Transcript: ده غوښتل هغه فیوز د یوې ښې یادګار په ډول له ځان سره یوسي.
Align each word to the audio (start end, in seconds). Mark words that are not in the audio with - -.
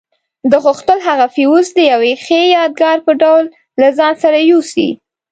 ده 0.49 0.57
غوښتل 0.65 0.99
هغه 1.09 1.27
فیوز 1.35 1.67
د 1.73 1.79
یوې 1.91 2.13
ښې 2.25 2.41
یادګار 2.57 2.97
په 3.05 3.11
ډول 3.21 3.43
له 3.79 3.87
ځان 3.97 4.13
سره 4.23 4.37
یوسي. 4.51 4.89